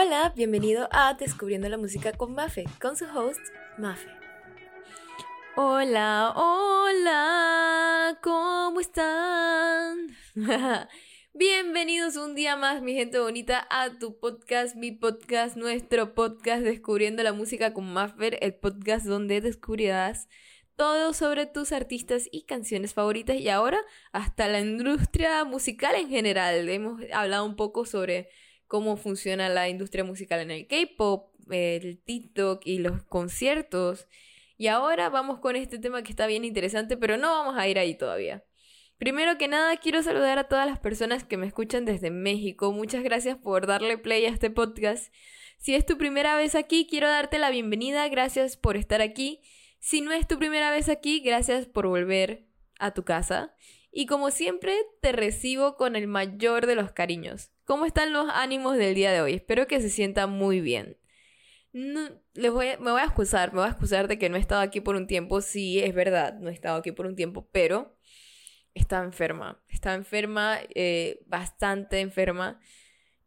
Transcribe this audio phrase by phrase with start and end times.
[0.00, 3.40] Hola, bienvenido a Descubriendo la Música con Mafe, con su host,
[3.78, 4.08] Mafe.
[5.56, 10.06] Hola, hola, ¿cómo están?
[11.34, 17.24] Bienvenidos un día más, mi gente bonita, a tu podcast, mi podcast, nuestro podcast Descubriendo
[17.24, 20.28] la Música con Mafe, el podcast donde descubrirás
[20.76, 23.80] todo sobre tus artistas y canciones favoritas y ahora
[24.12, 26.68] hasta la industria musical en general.
[26.68, 28.28] Hemos hablado un poco sobre
[28.68, 34.06] cómo funciona la industria musical en el K-pop, el TikTok y los conciertos.
[34.56, 37.78] Y ahora vamos con este tema que está bien interesante, pero no vamos a ir
[37.78, 38.44] ahí todavía.
[38.98, 42.72] Primero que nada, quiero saludar a todas las personas que me escuchan desde México.
[42.72, 45.12] Muchas gracias por darle play a este podcast.
[45.56, 48.08] Si es tu primera vez aquí, quiero darte la bienvenida.
[48.08, 49.40] Gracias por estar aquí.
[49.78, 52.46] Si no es tu primera vez aquí, gracias por volver
[52.80, 53.54] a tu casa.
[53.92, 57.52] Y como siempre, te recibo con el mayor de los cariños.
[57.68, 59.34] ¿Cómo están los ánimos del día de hoy?
[59.34, 60.96] Espero que se sienta muy bien.
[61.72, 64.62] les voy me voy a excusar, me voy a excusar de que no he estado
[64.62, 65.42] aquí por un tiempo.
[65.42, 67.94] Sí, es verdad, no he estado aquí por un tiempo, pero
[68.72, 69.62] estaba enferma.
[69.68, 72.58] Estaba enferma, eh, bastante enferma.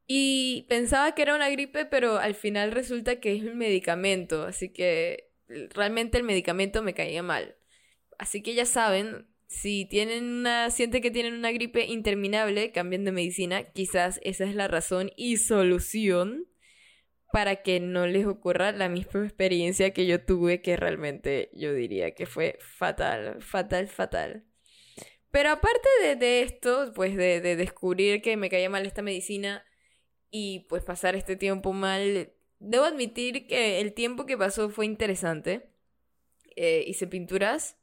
[0.07, 4.45] Y pensaba que era una gripe, pero al final resulta que es un medicamento.
[4.45, 5.31] Así que
[5.69, 7.57] realmente el medicamento me caía mal.
[8.17, 13.11] Así que ya saben, si tienen una, sienten que tienen una gripe interminable, cambien de
[13.11, 13.63] medicina.
[13.63, 16.47] Quizás esa es la razón y solución
[17.33, 22.15] para que no les ocurra la misma experiencia que yo tuve, que realmente yo diría
[22.15, 24.45] que fue fatal, fatal, fatal.
[25.31, 29.65] Pero aparte de, esto, pues de, de, descubrir que me caía mal esta medicina
[30.29, 35.67] y pues pasar este tiempo mal, Debo admitir que el tiempo que pasó fue interesante.
[36.55, 37.80] Eh, hice pinturas,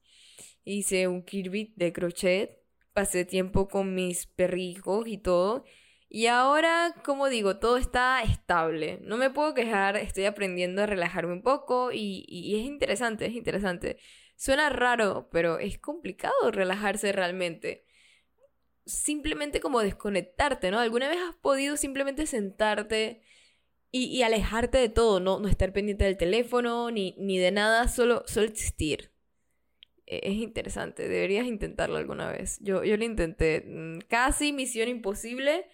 [0.68, 2.60] hice un Kirby de crochet,
[2.92, 5.64] pasé tiempo con mis perrijos y todo.
[6.10, 8.98] Y ahora, como digo, todo está estable.
[9.02, 13.34] No me puedo quejar, estoy aprendiendo a relajarme un poco y, y, es interesante, es
[13.34, 13.98] interesante.
[14.36, 17.84] Suena raro, pero es complicado relajarse realmente.
[18.86, 20.78] Simplemente como desconectarte, ¿no?
[20.80, 23.22] ¿Alguna vez has podido simplemente sentarte?
[23.90, 28.22] y, alejarte de todo, no, no estar pendiente del teléfono ni, ni de nada, solo,
[28.26, 29.12] solo existir.
[30.08, 32.58] E, es interesante, deberías intentarlo alguna vez.
[32.60, 35.66] Yo, yo lo intenté, mm, casi misión imposible,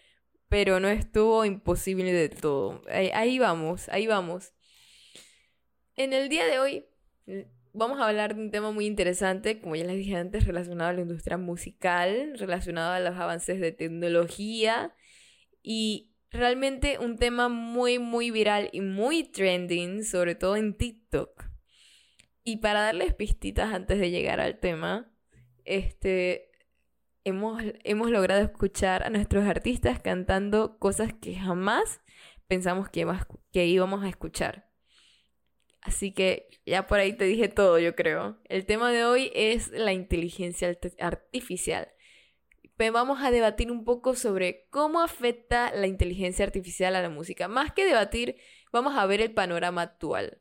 [0.49, 2.83] pero no estuvo imposible de todo.
[2.89, 4.53] Ahí, ahí vamos, ahí vamos.
[5.97, 6.85] En el día de hoy
[7.73, 10.93] vamos a hablar de un tema muy interesante, como ya les dije antes, relacionado a
[10.95, 14.93] la industria musical, relacionado a los avances de tecnología
[15.63, 21.54] y realmente un tema muy, muy viral y muy trending, sobre todo en TikTok.
[22.45, 25.11] Y para darles pistitas antes de llegar al tema,
[25.65, 26.51] este,
[27.25, 32.01] hemos, hemos logrado escuchar a nuestros artistas cantando cosas que jamás
[32.47, 33.07] pensamos que,
[33.51, 34.71] que íbamos a escuchar.
[35.81, 38.39] Así que ya por ahí te dije todo, yo creo.
[38.45, 41.89] El tema de hoy es la inteligencia artificial
[42.91, 47.49] vamos a debatir un poco sobre cómo afecta la inteligencia artificial a la música.
[47.49, 48.37] Más que debatir,
[48.73, 50.41] vamos a ver el panorama actual.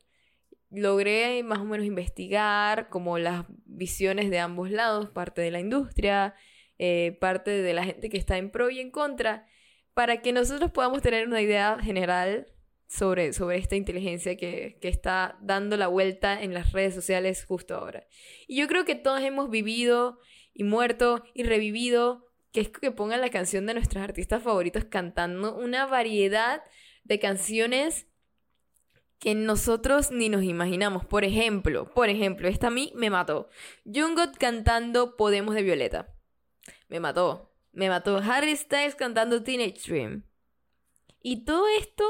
[0.74, 6.34] Logré más o menos investigar como las visiones de ambos lados, parte de la industria,
[6.78, 9.46] eh, parte de la gente que está en pro y en contra,
[9.94, 12.46] para que nosotros podamos tener una idea general
[12.88, 17.74] sobre, sobre esta inteligencia que, que está dando la vuelta en las redes sociales justo
[17.76, 18.06] ahora.
[18.46, 20.18] Y yo creo que todos hemos vivido
[20.52, 25.86] y muerto y revivido, que que pongan la canción de nuestros artistas favoritos cantando una
[25.86, 26.62] variedad
[27.04, 28.06] de canciones
[29.18, 31.04] que nosotros ni nos imaginamos.
[31.04, 33.48] Por ejemplo, por ejemplo, esta a mí me mató.
[33.84, 36.14] Jungkook cantando Podemos de Violeta.
[36.88, 37.52] Me mató.
[37.72, 38.18] Me mató.
[38.18, 40.24] Harry Styles cantando Teenage Dream.
[41.22, 42.04] Y todo esto,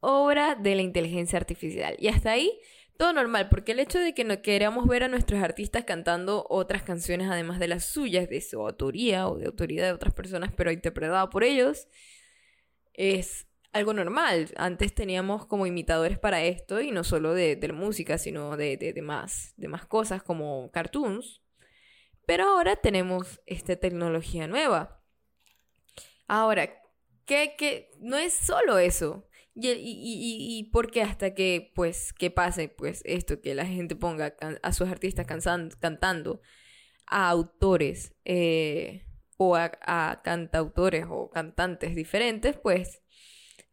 [0.00, 1.96] obra de la inteligencia artificial.
[1.98, 2.58] Y hasta ahí
[3.00, 6.82] todo normal, porque el hecho de que no queramos ver a nuestros artistas cantando otras
[6.82, 10.70] canciones además de las suyas, de su autoría o de autoridad de otras personas, pero
[10.70, 11.88] interpretada por ellos,
[12.92, 14.52] es algo normal.
[14.56, 19.54] Antes teníamos como imitadores para esto, y no solo de, música, sino de, de, más,
[19.56, 21.42] de más cosas como cartoons.
[22.26, 25.02] Pero ahora tenemos esta tecnología nueva.
[26.28, 26.70] Ahora,
[27.24, 27.90] ¿qué, qué?
[28.00, 29.26] no es solo eso.
[29.54, 34.36] Y, y, y, porque hasta que, pues, que pase, pues, esto, que la gente ponga
[34.62, 36.40] a sus artistas cantando
[37.06, 39.06] a autores eh,
[39.36, 42.99] o a, cantautores o cantantes diferentes, pues,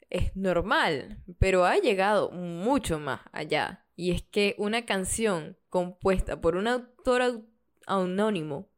[0.10, 1.24] es normal.
[1.40, 3.86] Pero ha llegado mucho más allá.
[3.96, 7.46] Y es que una canción compuesta por un autor
[7.86, 8.70] anónimo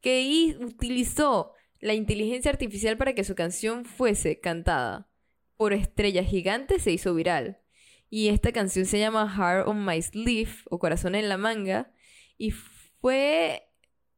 [0.00, 5.10] que utilizó la inteligencia artificial para que su canción fuese cantada
[5.56, 7.60] por Estrella Gigante se hizo viral.
[8.08, 11.92] Y esta canción se llama Heart on My Sleeve o Corazón en la manga.
[12.38, 13.68] Y fue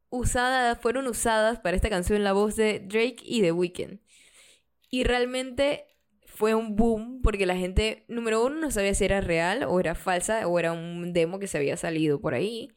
[0.09, 3.99] usada, fueron usadas para esta canción la voz de Drake y The Weeknd.
[4.89, 5.85] Y realmente
[6.39, 9.93] fue un boom porque la gente, número uno, no sabía si era real o era
[9.93, 12.69] falsa o era un demo que se había salido por ahí.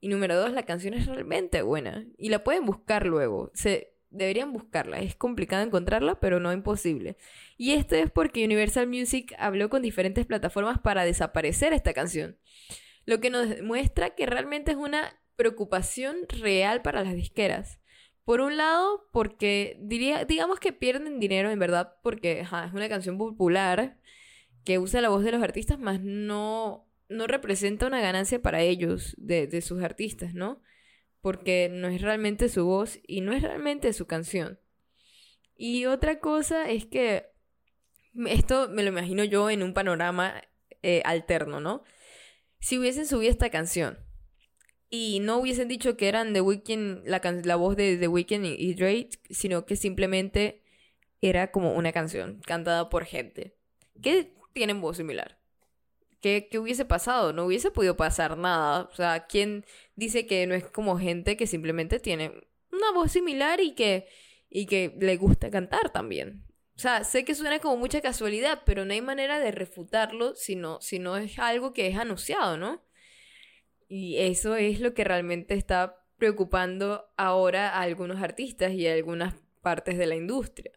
[0.00, 2.08] Y número dos, la canción es realmente buena.
[2.18, 3.52] Y la pueden buscar luego.
[3.54, 4.98] Se, deberían buscarla.
[4.98, 7.16] Es complicado encontrarla, pero no imposible.
[7.56, 12.36] Y esto es porque Universal Music habló con diferentes plataformas para desaparecer esta canción.
[13.04, 17.78] Lo que nos muestra que realmente es una preocupación real para las disqueras.
[18.24, 23.18] Por un lado, porque diría, digamos que pierden dinero en verdad, porque es una canción
[23.18, 23.98] popular
[24.64, 29.14] que usa la voz de los artistas, más no, no representa una ganancia para ellos,
[29.18, 30.62] de, de sus artistas, ¿no?
[31.20, 34.58] Porque no es realmente su voz y no es realmente su canción.
[35.56, 37.26] Y otra cosa es que
[38.26, 40.42] esto me lo imagino yo en un panorama
[40.82, 41.84] eh, alterno, ¿no?
[42.58, 43.98] Si hubiesen subido esta canción
[44.94, 48.74] y no hubiesen dicho que eran The Weeknd, la, la voz de The Weeknd y,
[48.74, 50.62] Drake, sino que simplemente
[51.20, 53.56] era como una canción cantada por gente
[54.00, 55.36] que tienen voz similar.
[56.20, 57.32] ¿Qué, ¿Qué, hubiese pasado?
[57.32, 58.88] No hubiese podido pasar nada.
[58.92, 59.64] O sea, ¿quién
[59.96, 62.32] dice que no es como gente que simplemente tiene
[62.70, 64.06] una voz similar y que,
[64.48, 66.44] y que le gusta cantar también?
[66.76, 70.54] O sea, sé que suena como mucha casualidad, pero no hay manera de refutarlo si
[70.54, 72.80] no, si no es algo que es anunciado, ¿no?
[73.88, 79.34] Y eso es lo que realmente está preocupando ahora a algunos artistas y a algunas
[79.60, 80.72] partes de la industria.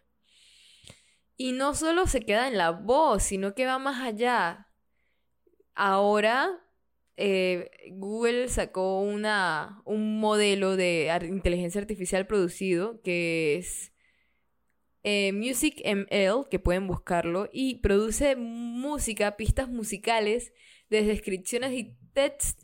[1.35, 4.67] Y no solo se queda en la voz, sino que va más allá.
[5.75, 6.63] Ahora
[7.15, 13.91] eh, Google sacó una, un modelo de inteligencia artificial producido que es
[15.03, 20.53] eh, Music ML, que pueden buscarlo, y produce música, pistas musicales
[20.89, 21.97] de descripciones y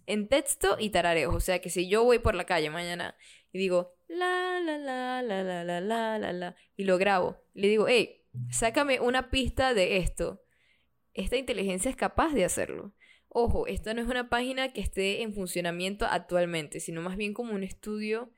[0.08, 1.36] en texto y tarareos.
[1.36, 3.16] O sea que si yo voy por la calle mañana
[3.52, 7.68] y digo la la la la la la la la la y lo grabo, le
[7.68, 10.44] digo, hey, sácame una pista de esto.
[11.14, 12.94] Esta inteligencia es capaz de hacerlo.
[13.30, 17.54] Ojo, esto no es una página que esté en funcionamiento actualmente, sino más bien como
[17.54, 18.32] un estudio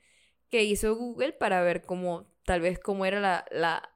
[0.49, 3.91] que hizo Google para ver cómo, tal vez cómo era la, la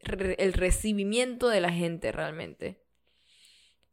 [0.00, 2.79] el recibimiento de la gente realmente.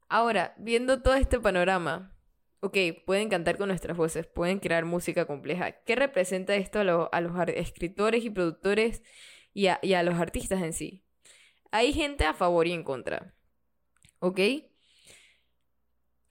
[0.10, 2.18] Ahora, viendo todo este panorama,
[2.62, 5.72] ok, pueden cantar con nuestras voces, pueden crear música compleja.
[5.84, 9.04] ¿Qué representa esto a, los escritores y productores
[9.54, 11.04] y a, los artistas en sí?
[11.72, 13.34] Hay gente a favor y en contra.
[14.20, 14.40] ¿Ok?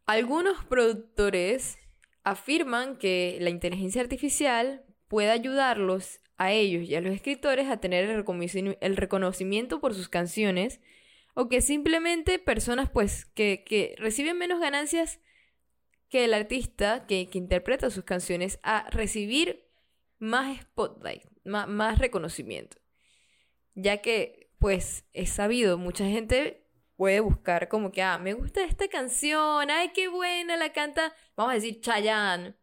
[0.06, 1.78] Algunos productores
[2.24, 8.04] afirman que la inteligencia artificial puede ayudarlos a ellos y a los escritores a tener
[8.04, 10.80] el, reconocimiento por sus canciones
[11.38, 15.20] o que simplemente personas pues que, reciben menos ganancias
[16.08, 19.68] que el artista que, interpreta sus canciones a recibir
[20.18, 22.78] más spotlight, más, más reconocimiento.
[23.74, 26.66] Ya que pues es sabido, mucha gente
[26.96, 31.52] puede buscar como que, ah, me gusta esta canción, ay, qué buena la canta, vamos
[31.52, 32.56] a decir Chayanne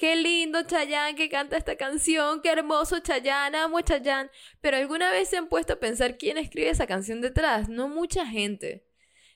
[0.00, 4.30] Qué lindo Chayanne que canta esta canción, qué hermoso Chayanne, amo Chayanne.
[4.62, 7.68] Pero alguna vez se han puesto a pensar quién escribe esa canción detrás.
[7.68, 8.86] No mucha gente.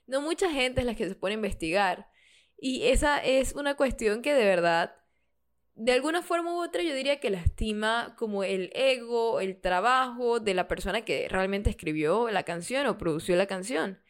[0.06, 2.08] No mucha gente es la que se pone a investigar.
[2.56, 4.96] Y esa es una cuestión que de verdad,
[5.74, 10.54] de alguna forma u otra, yo diría que lastima como el ego, el trabajo de
[10.54, 14.00] la persona que realmente escribió la canción o produció la canción.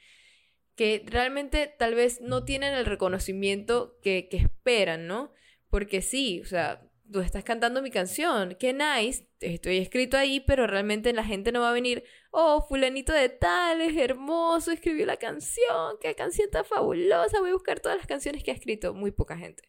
[0.76, 5.33] Que realmente tal vez no tienen el reconocimiento que, que esperan, ¿no?
[5.75, 10.69] Porque sí, o sea, tú estás cantando mi canción, qué nice, estoy escrito ahí, pero
[10.69, 15.16] realmente la gente no va a venir, oh, fulanito de tal, es hermoso, escribió la
[15.16, 19.11] canción, qué canción tan fabulosa, voy a buscar todas las canciones que ha escrito, muy
[19.11, 19.64] poca gente.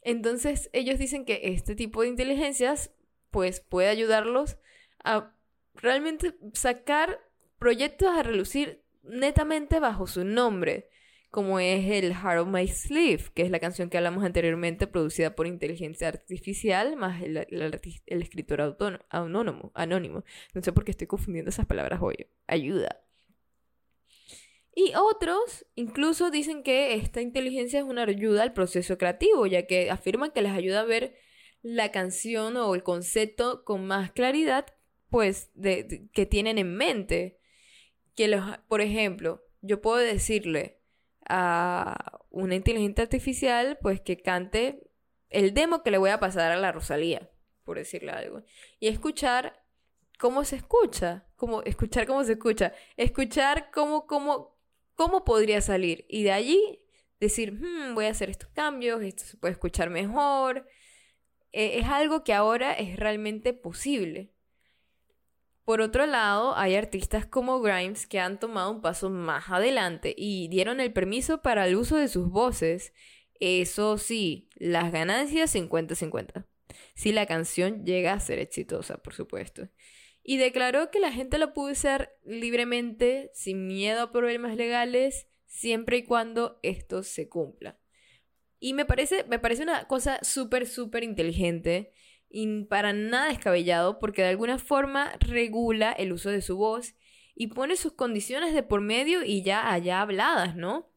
[0.00, 2.92] Entonces ellos dicen que este tipo de inteligencias
[3.32, 4.58] pues puede ayudarlos
[5.02, 5.36] a
[5.74, 7.18] realmente sacar
[7.58, 10.88] proyectos a relucir netamente bajo su nombre
[11.34, 15.34] como es el Heart of My Sleeve, que es la canción que hablamos anteriormente, producida
[15.34, 17.44] por inteligencia artificial, más el,
[18.06, 20.22] escritor autónomo, anónimo.
[20.54, 22.28] No sé por qué estoy confundiendo esas palabras hoy.
[22.46, 23.00] Ayuda.
[24.76, 29.90] Y otros incluso dicen que esta inteligencia es una ayuda al proceso creativo, ya que
[29.90, 31.16] afirman que les ayuda a ver
[31.62, 34.66] la canción o el concepto con más claridad,
[35.10, 37.40] pues, de, que tienen en mente.
[38.14, 40.83] Que los, por ejemplo, yo puedo decirle,
[41.28, 44.90] a una inteligencia artificial, pues que cante
[45.30, 47.30] el demo que le voy a pasar a la Rosalía,
[47.64, 48.42] por decirle algo.
[48.78, 49.64] Y escuchar
[50.18, 54.58] cómo se escucha, como escuchar cómo se escucha, escuchar cómo, cómo,
[54.94, 56.06] cómo podría salir.
[56.08, 56.84] Y de allí
[57.20, 60.66] decir, hmm, voy a hacer estos cambios, esto se puede escuchar mejor.
[61.52, 64.33] E, es algo que ahora es realmente posible.
[65.64, 70.48] Por otro lado, hay artistas como Grimes que han tomado un paso más adelante y
[70.48, 72.92] dieron el permiso para el uso de sus voces.
[73.40, 76.46] Eso sí, las ganancias 50-50.
[76.94, 79.70] Si la canción llega a ser exitosa, por supuesto.
[80.22, 85.98] Y declaró que la gente lo puede usar libremente, sin miedo a problemas legales, siempre
[85.98, 87.78] y cuando esto se cumpla.
[88.58, 91.92] Y me parece, me parece una cosa súper, súper inteligente
[92.36, 96.96] y para nada descabellado porque de alguna forma regula el uso de su voz
[97.36, 100.90] y pone sus condiciones de por medio y ya allá habladas, ¿no?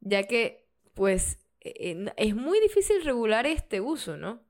[0.00, 4.42] Ya que, pues, e, es muy difícil regular este uso, ¿no?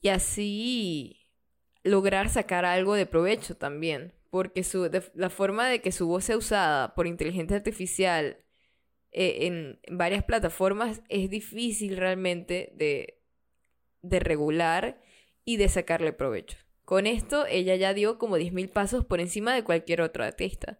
[0.00, 1.28] Y así
[1.84, 6.36] lograr sacar algo de provecho también, porque su, la forma de que su voz sea
[6.36, 8.38] usada por inteligencia artificial
[9.12, 13.17] eh, en varias plataformas es difícil realmente de,
[14.02, 15.00] de regular
[15.44, 16.58] y de sacarle provecho.
[16.84, 20.78] Con esto ella ya dio como 10.000 pasos por encima de cualquier otro artista.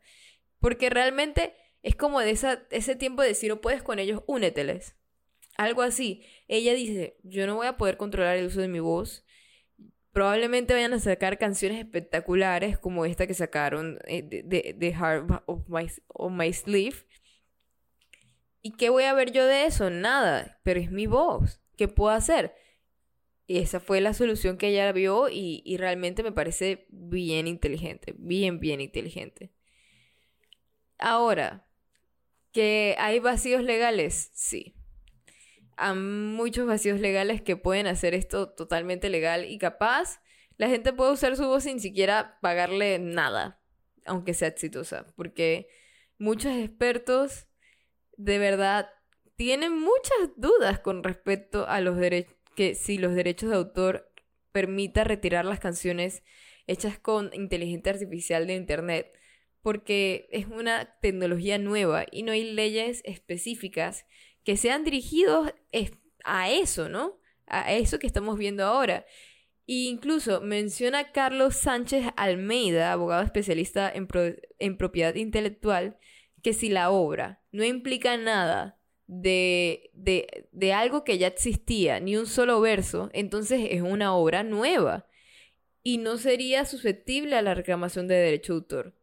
[0.58, 4.96] Porque realmente es como de esa, ese tiempo de si no puedes con ellos, úneteles.
[5.56, 6.24] Algo así.
[6.46, 9.24] Ella dice, yo no voy a poder controlar el uso de mi voz.
[10.12, 15.68] Probablemente vayan a sacar canciones espectaculares como esta que sacaron eh, de, de, Heart of
[15.68, 16.96] My, of my Sleeve.
[18.62, 19.90] ¿Y qué voy a ver yo de eso?
[19.90, 20.58] Nada.
[20.62, 21.60] Pero es mi voz.
[21.76, 22.54] ¿Qué puedo hacer?
[23.50, 28.60] Y esa fue la solución que ella vio y, realmente me parece bien inteligente, bien,
[28.60, 29.50] bien inteligente.
[30.98, 31.66] Ahora,
[32.52, 34.74] que hay vacíos legales, sí.
[35.78, 40.20] Hay muchos vacíos legales que pueden hacer esto totalmente legal y capaz
[40.58, 43.62] la gente puede usar su voz sin siquiera pagarle nada,
[44.04, 45.68] aunque sea exitosa, porque
[46.18, 47.46] muchos expertos
[48.18, 48.90] de verdad
[49.36, 54.10] tienen muchas dudas con respecto a los derechos que si los derechos de autor
[54.50, 56.24] permita retirar las canciones
[56.66, 59.16] hechas con inteligencia artificial de Internet,
[59.62, 64.06] porque es una tecnología nueva y no hay leyes específicas
[64.42, 65.54] que sean dirigidos
[66.24, 67.20] a eso, ¿no?
[67.46, 69.06] A eso que estamos viendo ahora.
[69.68, 74.08] E incluso menciona Carlos Sánchez Almeida, abogado especialista en,
[74.58, 75.96] en propiedad intelectual,
[76.42, 78.77] que si la obra no implica nada
[79.08, 84.44] de, de, de algo que ya existía, ni un solo verso, entonces es una obra
[84.44, 85.06] nueva
[85.82, 88.94] y no sería susceptible a la reclamación de derecho de autor.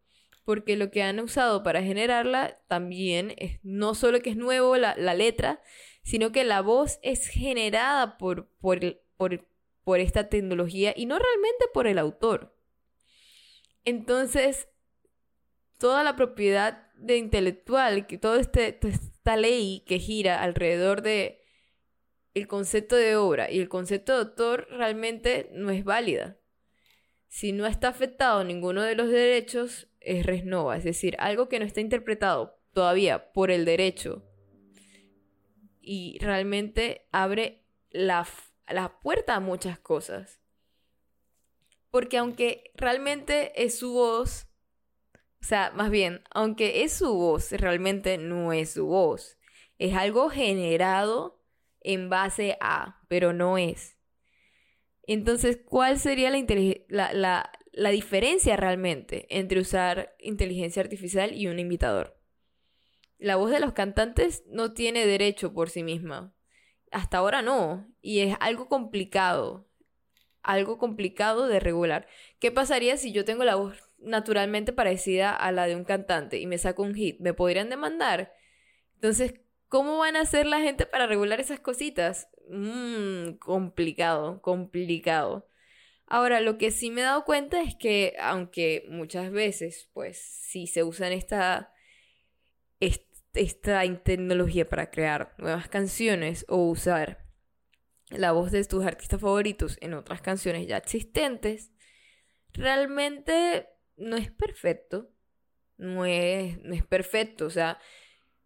[0.45, 4.95] Porque lo que han usado para generarla también es no solo que es nuevo la,
[4.95, 5.59] la letra,
[6.03, 8.79] sino que la voz es generada por, por,
[9.17, 9.47] por,
[9.83, 12.55] por esta tecnología y no realmente por el autor.
[13.85, 14.67] Entonces,
[15.79, 21.41] toda la propiedad de intelectual, que todo este, esta ley que gira alrededor de
[22.33, 26.37] el concepto de obra y el concepto de autor realmente no es válida.
[27.27, 31.59] Si no está afectado ninguno de los derechos, es res nova, es decir, algo que
[31.59, 34.23] no está interpretado todavía por el derecho
[35.81, 38.27] y realmente abre la,
[38.67, 40.41] la puerta a muchas cosas.
[41.89, 44.47] Porque aunque realmente es su voz,
[45.45, 49.37] o sea, más bien, aunque es su voz, realmente no es su voz.
[49.77, 51.39] Es algo generado
[51.81, 53.95] en base a, pero no es.
[55.03, 62.19] Entonces, ¿cuál sería la, la, diferencia realmente entre usar inteligencia artificial y un imitador?
[63.19, 66.33] La voz de los cantantes no tiene derecho por sí misma.
[66.89, 67.87] Hasta ahora no.
[68.01, 69.69] Y es algo complicado.
[70.41, 72.07] Algo complicado de regular.
[72.39, 76.47] ¿Qué pasaría si yo tengo la voz naturalmente parecida a la de un cantante y
[76.47, 78.33] me saco un hit, ¿me podrían demandar?
[78.95, 79.35] Entonces,
[79.67, 82.29] ¿cómo van a hacer la gente para regular esas cositas?
[82.49, 85.47] Mmm, complicado, complicado.
[86.07, 90.67] Ahora, lo que sí me he dado cuenta es que, aunque muchas veces, pues, sí
[90.67, 91.73] se usan esta,
[93.33, 97.25] esta tecnología para crear nuevas canciones o usar
[98.09, 101.71] la voz de tus artistas favoritos en otras canciones ya existentes,
[102.53, 105.09] realmente no es perfecto.
[105.77, 107.45] No es, no es perfecto.
[107.45, 107.79] O sea,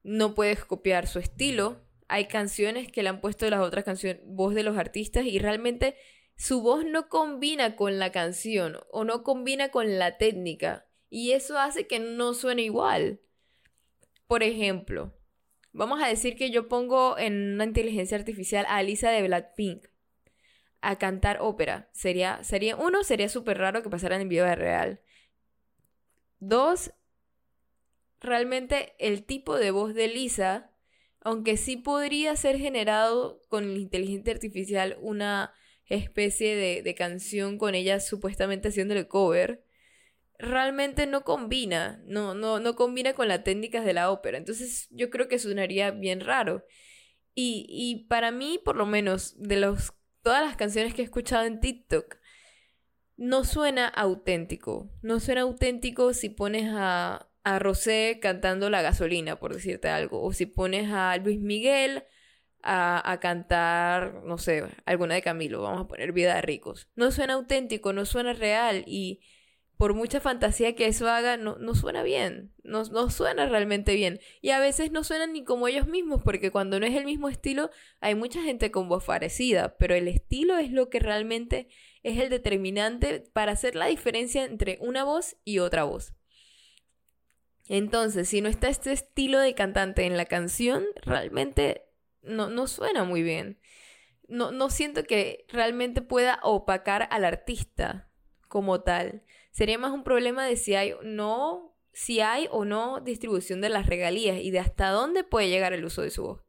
[0.04, 1.82] no puedes copiar su estilo.
[2.08, 5.96] Hay canciones que le han puesto las otras canciones, voz de los artistas, y realmente
[6.36, 10.88] su voz no combina con la canción o no combina con la técnica.
[11.10, 13.20] Y eso hace que no suene igual.
[14.28, 15.14] Por ejemplo,
[15.72, 19.88] vamos a decir que yo pongo en una inteligencia artificial a Alisa de Blackpink
[20.82, 21.90] a cantar ópera.
[21.94, 25.02] Sería, sería uno, sería súper raro que pasara en vida real.
[26.40, 26.92] Dos,
[28.20, 30.72] realmente el tipo de voz de Lisa,
[31.22, 35.54] aunque sí podría ser generado con inteligencia artificial una
[35.86, 39.64] especie de, de canción con ella supuestamente haciéndole cover,
[40.40, 44.38] realmente no combina, no, no, no combina con las técnicas de la ópera.
[44.38, 46.66] Entonces yo creo que sonaría bien raro.
[47.36, 51.46] Y, y para mí, por lo menos, de los, todas las canciones que he escuchado
[51.46, 52.18] en TikTok,
[53.20, 54.90] no suena auténtico.
[55.02, 60.24] No suena auténtico si pones a, a Rosé cantando La gasolina, por decirte algo.
[60.24, 62.06] O si pones a Luis Miguel
[62.64, 66.88] a, a, cantar, no sé, alguna de Camilo, vamos a poner Vida de Ricos.
[66.96, 69.20] No suena auténtico, no suena real y
[69.76, 74.20] por mucha fantasía que eso haga, no, no suena bien, no, no, suena realmente bien.
[74.42, 77.28] Y a veces no suenan ni como ellos mismos, porque cuando no es el mismo
[77.28, 81.70] estilo, hay mucha gente con voz parecida, pero el estilo es lo que realmente
[82.04, 86.14] es el determinante para hacer la diferencia entre una voz y otra voz.
[87.68, 91.86] Entonces, si no está este estilo de cantante en la canción, realmente
[92.22, 93.60] no, no suena muy bien.
[94.28, 98.10] No, no siento que realmente pueda opacar al artista
[98.48, 99.24] como tal.
[99.52, 103.88] Sería más un problema de si hay no si hay o no distribución de las
[103.88, 106.44] regalías y de hasta dónde puede llegar el uso de su voz,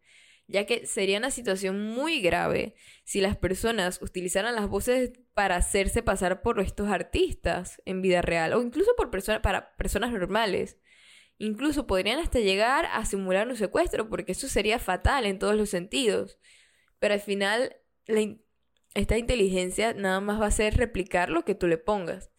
[0.50, 6.02] ya que sería una situación muy grave si las personas utilizaran las voces para hacerse
[6.02, 10.76] pasar por estos artistas en vida real o incluso por personas para personas normales.
[11.38, 15.70] Incluso podrían hasta llegar a simular un secuestro, porque eso sería fatal en todos los
[15.70, 16.36] sentidos.
[16.98, 17.76] Pero al final,
[18.94, 22.30] esta inteligencia nada más va a ser replicar lo que tú le pongas.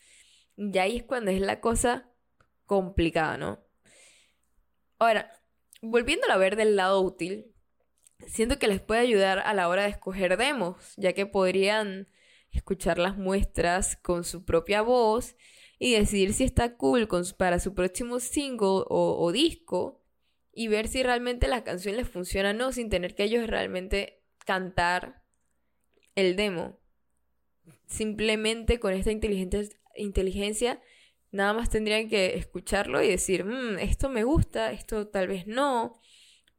[0.57, 2.11] Y ahí es cuando es la cosa
[2.65, 3.65] complicada, ¿no?
[4.99, 5.31] Ahora,
[5.81, 7.50] volviendo a ver del lado útil,
[8.27, 12.07] siento que les puede ayudar a la hora de escoger demos, ya que podrían
[12.51, 15.35] escuchar las muestras con su propia voz
[15.79, 20.03] y decidir si está cool para su próximo single o, disco
[20.53, 24.21] y ver si realmente la canción les funciona o no sin tener que ellos realmente
[24.45, 25.23] cantar
[26.15, 26.79] el demo.
[27.87, 30.81] Simplemente con esta inteligencia
[31.31, 35.99] nada más tendrían que escucharlo y decir, mm, esto me gusta, esto tal vez no,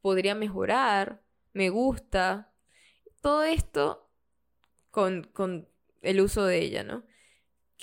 [0.01, 2.53] podría mejorar, me gusta.
[3.21, 4.11] Todo esto
[4.91, 5.69] con, con
[6.03, 7.05] el uso de ella, ¿no?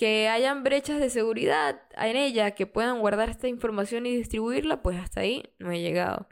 [0.00, 4.96] que hayan brechas de seguridad en ella que puedan guardar esta información y distribuirla, pues
[4.98, 6.26] hasta ahí no he llegado.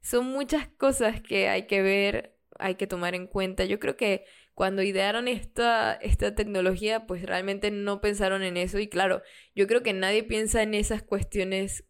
[0.00, 3.64] Son muchas cosas que hay que ver, hay que tomar en cuenta.
[3.64, 4.24] Yo creo que
[4.54, 8.80] cuando idearon esta, esta tecnología, pues realmente no pensaron en eso.
[8.80, 9.22] Y claro,
[9.54, 11.84] yo creo que nadie piensa en esas cuestiones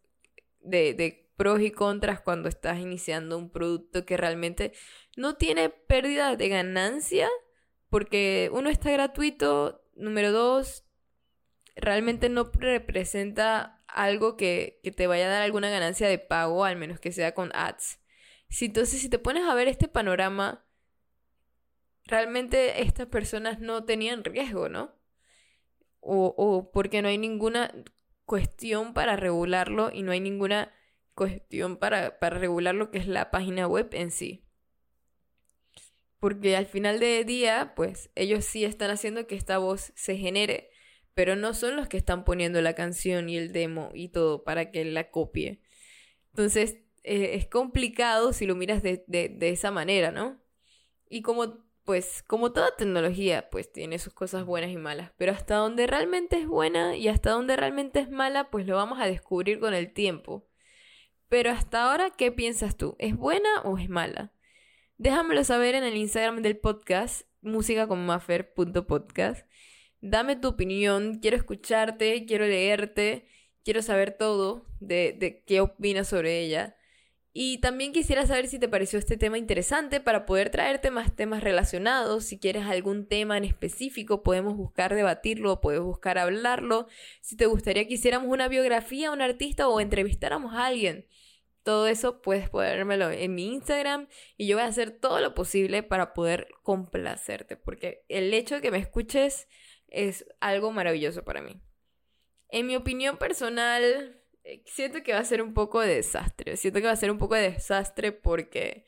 [0.59, 4.73] de, de pros y contras cuando estás iniciando un producto que realmente
[5.15, 7.29] no tiene pérdida de ganancia,
[7.89, 10.85] porque uno está gratuito, número dos,
[11.75, 16.99] realmente no representa algo que, te vaya a dar alguna ganancia de pago, al menos
[16.99, 17.99] que sea con ads.
[18.49, 20.65] Si, entonces, si te pones a ver este panorama,
[22.05, 24.95] realmente estas personas no tenían riesgo, ¿no?
[25.99, 27.73] O, o porque no hay ninguna
[28.25, 30.71] cuestión para regularlo y no hay ninguna
[31.15, 34.45] cuestión para, para regular lo que es la página web en sí.
[36.19, 40.69] Porque al final de día, pues ellos sí están haciendo que esta voz se genere
[41.13, 44.71] pero no son los que están poniendo la canción y el demo y todo para
[44.71, 45.61] que la copie.
[46.31, 50.41] Entonces, eh, es complicado si lo miras de, de, esa manera, ¿no?
[51.09, 55.55] Y como, pues, como toda tecnología, pues tiene sus cosas buenas y malas, pero hasta
[55.55, 59.59] donde realmente es buena y hasta donde realmente es mala, pues lo vamos a descubrir
[59.59, 60.47] con el tiempo.
[61.33, 62.95] Pero hasta ahora, ¿qué piensas tú?
[62.99, 64.31] ¿Es buena o es mala?
[64.99, 69.47] Déjamelo saber en el Instagram del podcast, músicaconmaffer.podcast
[69.99, 73.25] dame tu opinión, quiero escucharte, quiero leerte,
[73.63, 76.75] quiero saber todo de, de qué opinas sobre ella.
[77.35, 81.41] Y también quisiera saber si te pareció este tema interesante para poder traerte más temas
[81.41, 82.25] relacionados.
[82.25, 86.85] Si quieres algún tema en específico, podemos buscar debatirlo, podemos buscar hablarlo.
[87.21, 91.07] Si te gustaría que hiciéramos una biografía a un artista o entrevistáramos a alguien.
[91.63, 95.81] Todo eso puedes ponérmelo en mi Instagram y yo voy a hacer todo lo posible
[95.81, 97.55] para poder complacerte.
[97.55, 99.47] Porque el hecho de que me escuches
[99.87, 101.61] es algo maravilloso para mí.
[102.49, 106.57] En mi opinión personal, eh, siento que va a ser un poco de desastre.
[106.57, 108.85] Siento que va a ser un poco de desastre porque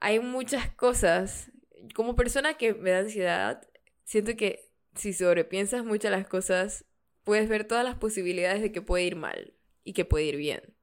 [0.00, 1.50] hay muchas cosas.
[1.94, 3.66] Como persona que me da ansiedad,
[4.04, 6.84] siento que si sobrepiensas mucho las cosas,
[7.24, 10.77] puedes ver todas las posibilidades de que puede ir mal y que puede ir bien.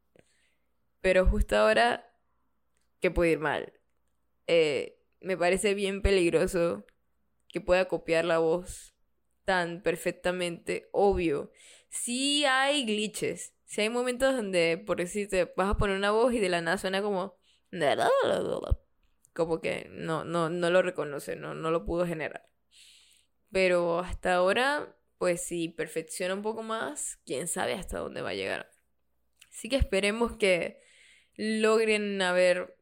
[1.05, 2.11] Pero justo ahora,
[2.99, 3.71] que puede ir mal.
[4.47, 6.83] Eh, me parece bien peligroso
[7.47, 8.95] que pueda copiar la voz
[9.43, 11.51] tan perfectamente obvio.
[11.89, 13.53] sí hay glitches.
[13.65, 16.79] Sí hay momentos donde, por decirte, vas a poner una voz y de la nada
[16.79, 17.37] suena como...
[19.33, 22.49] Como que no, no, no lo reconoce, no, no lo pudo generar.
[23.51, 28.33] Pero hasta ahora, pues si perfecciona un poco más, quién sabe hasta dónde va a
[28.33, 28.71] llegar.
[29.51, 30.83] Así que esperemos que
[31.37, 32.77] logren haber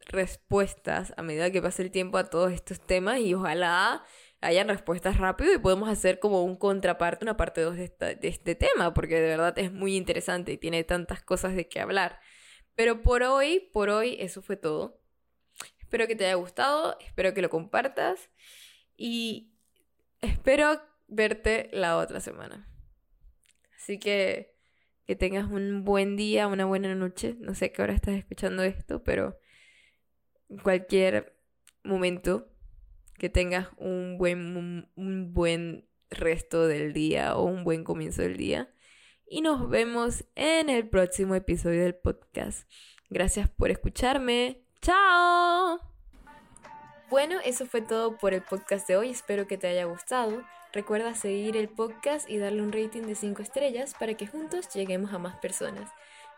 [0.00, 4.04] respuestas a medida que pase el tiempo a todos estos temas y ojalá
[4.40, 7.88] hayan respuestas rápido y podemos hacer como un contraparte, una parte 2 de,
[8.20, 11.80] de este tema, porque de verdad es muy interesante y tiene tantas cosas de qué
[11.80, 12.20] hablar.
[12.74, 15.00] Pero por hoy, por hoy, eso fue todo.
[15.78, 18.30] Espero que te haya gustado, espero que lo compartas
[18.96, 19.52] y
[20.20, 22.68] espero verte la otra semana.
[23.76, 24.55] Así que
[25.06, 27.36] que tengas un buen día, una buena noche.
[27.38, 29.38] No sé qué hora estás escuchando esto, pero
[30.62, 31.36] cualquier
[31.84, 32.48] momento
[33.16, 38.70] que tengas un buen, un, buen resto del día o un buen comienzo del día.
[39.28, 42.68] Y nos vemos en el próximo episodio del podcast.
[43.08, 44.64] Gracias por escucharme.
[44.82, 45.80] ¡Chao!
[47.08, 49.10] Bueno, eso fue todo por el podcast de hoy.
[49.10, 50.42] Espero que te haya gustado.
[50.72, 55.12] Recuerda seguir el podcast y darle un rating de 5 estrellas para que juntos lleguemos
[55.12, 55.90] a más personas.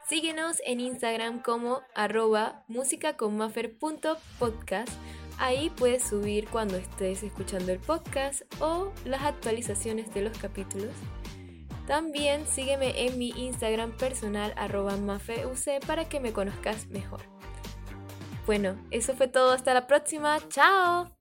[0.09, 4.91] Síguenos en Instagram como arroba musicaconmaffer.podcast.
[5.39, 10.95] Ahí puedes subir cuando estés escuchando el podcast o las actualizaciones de los capítulos.
[11.87, 17.21] También sígueme en mi Instagram personal arroba mafeuc para que me conozcas mejor.
[18.47, 19.53] Bueno, eso fue todo.
[19.53, 20.39] Hasta la próxima.
[20.49, 21.18] ¡Chao!